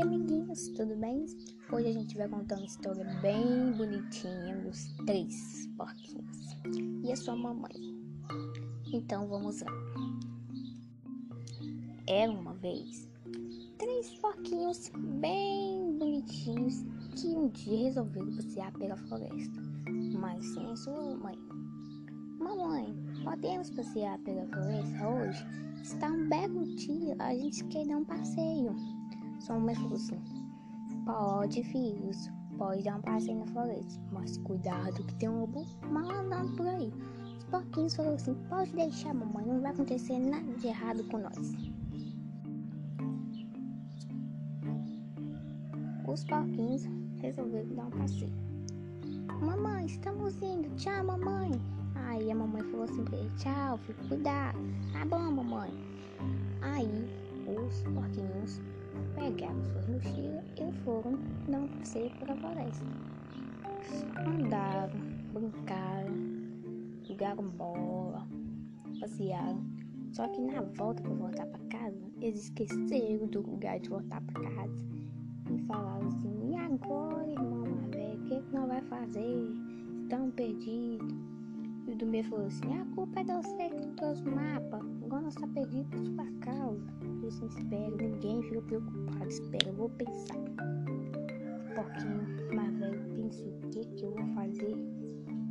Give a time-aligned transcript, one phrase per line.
[0.00, 1.26] Oi, amiguinhos, tudo bem?
[1.70, 6.56] Hoje a gente vai contar uma história bem bonitinha dos três porquinhos
[7.04, 7.70] e a sua mamãe.
[8.94, 9.70] Então vamos lá.
[12.06, 13.10] Era uma vez
[13.76, 16.82] três porquinhos bem bonitinhos
[17.20, 19.60] que um dia resolveram passear pela floresta,
[20.18, 21.36] mas sem a sua mãe.
[22.38, 25.44] Mamãe, podemos passear pela floresta hoje?
[25.82, 28.74] Está um belo dia, a gente quer dar um passeio.
[29.46, 30.20] Falou assim:
[31.04, 36.10] Pode, filhos, pode dar um passeio na floresta, mas cuidado que tem um lobo mal
[36.10, 36.92] andando por aí.
[37.38, 41.52] Os porquinhos falaram assim: Pode deixar, mamãe, não vai acontecer nada de errado com nós.
[46.06, 46.84] Os porquinhos
[47.20, 48.32] resolveram dar um passeio.
[49.40, 50.68] Mamãe, estamos indo.
[50.76, 51.50] Tchau, mamãe.
[51.94, 54.58] Aí a mamãe falou assim pra ele: Tchau, filho, cuidado.
[54.92, 55.72] Tá bom, mamãe.
[56.60, 57.08] Aí
[57.46, 58.60] os porquinhos
[59.14, 62.84] pegaram suas mochilas e foram dar um passeio pela floresta.
[64.26, 65.00] Andaram,
[65.32, 66.14] brincaram,
[67.02, 68.26] jogaram bola,
[69.00, 69.64] passearam.
[70.12, 74.42] Só que na volta para voltar para casa, eles esqueceram do lugar de voltar para
[74.42, 74.84] casa
[75.54, 79.48] e falaram assim: E agora, irmão velho, o que, que nós vai fazer?
[80.02, 81.29] Estamos perdidos.
[81.90, 84.76] E o Dumê falou assim: A culpa é de você que trouxe o mapa.
[85.04, 86.86] Agora nós estamos perdidos por sua causa.
[87.20, 89.26] Eu assim: Espera, ninguém fica preocupado.
[89.26, 90.36] Espera, eu vou pensar.
[91.74, 94.76] Pouquinho mais velho pensou: O que, que eu vou fazer?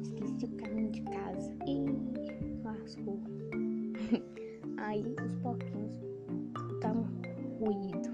[0.00, 1.52] Esqueci o caminho de casa.
[1.66, 3.18] E lascou.
[4.78, 6.00] Aí os porquinhos
[6.56, 7.08] escutaram
[7.60, 8.08] um ruído.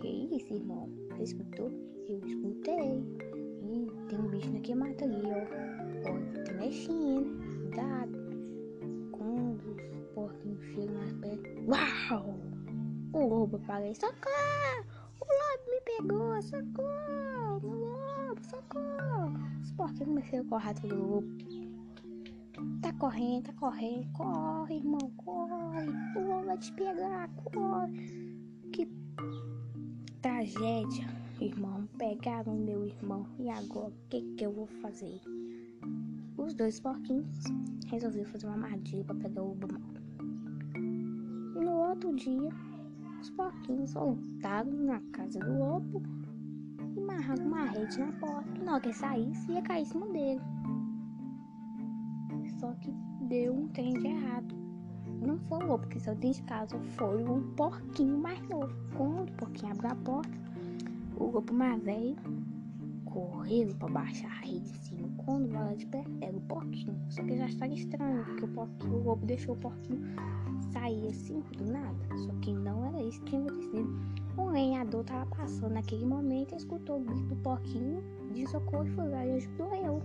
[0.00, 0.88] Que isso, irmão?
[1.10, 1.70] Você escutou?
[2.08, 3.04] Eu escutei.
[3.64, 5.87] Ih, tem um bicho naquele mato ali, ó.
[6.44, 7.38] Tá mexendo.
[7.60, 8.12] Cuidado.
[9.12, 11.48] Quando os porquinhos chegam mais perto.
[11.68, 12.38] Uau!
[13.12, 14.00] O lobo aparece.
[14.00, 14.84] Socorro!
[15.20, 16.42] O lobo me pegou!
[16.42, 17.60] Socorro!
[17.62, 18.42] O lobo!
[18.42, 19.38] Socorro!
[19.62, 21.28] Os porquinhos começaram a correr atrás do lobo.
[22.82, 24.12] Tá correndo, tá correndo.
[24.12, 25.88] Corre, irmão, corre.
[26.16, 28.38] O lobo vai te pegar, corre.
[28.72, 28.86] Que
[30.20, 31.06] tragédia,
[31.40, 31.88] irmão.
[31.98, 33.26] Pegaram meu irmão.
[33.38, 35.20] E agora, o que que eu vou fazer?
[36.48, 37.44] Os dois porquinhos
[37.88, 39.54] resolveram fazer uma armadilha pra pegar o.
[41.54, 42.48] E no outro dia,
[43.20, 46.02] os porquinhos voltaram na casa do lobo
[46.96, 48.50] e amarraram uma rede na porta.
[48.52, 50.40] Que na hora que saísse, ia cair em cima dele.
[52.58, 52.90] Só que
[53.28, 54.54] deu um trem de errado.
[55.20, 58.74] Não foi o lobo que saiu de casa, foi um porquinho mais novo.
[58.96, 60.38] Quando o porquinho abriu a porta,
[61.18, 62.16] o lobo mais velho
[63.10, 65.08] correu para baixar a rede de cima.
[65.24, 66.98] Quando vai lá de pé, era o porquinho.
[67.10, 70.02] Só que já estava estranho, porque o, porquinho, o lobo deixou o porquinho
[70.72, 71.96] sair assim, do nada.
[72.16, 74.18] Só que não era isso que tinha acontecido.
[74.36, 78.02] Um lenhador estava passando naquele momento, escutou o grito do porquinho
[78.32, 80.02] de socorro e foi lá e ajudou eu.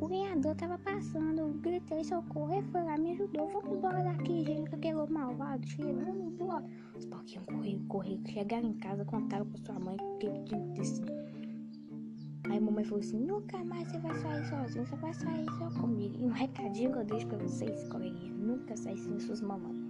[0.00, 3.48] O lenhador tava passando, gritei socorro, ele foi lá, me ajudou.
[3.48, 6.64] Vamos embora daqui, gente, que aquele lobo malvado chega, vamos embora.
[6.94, 11.23] Os porquinhos correram, correram, chegaram em casa, contaram pra sua mãe o que tinha acontecido.
[12.84, 16.16] Mamãe falou assim, nunca mais você vai sair sozinho, você vai sair só comigo.
[16.20, 19.83] E um recadinho que eu deixo pra vocês, coleguinha, nunca sair sem suas mamães.